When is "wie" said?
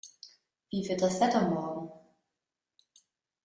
0.71-0.83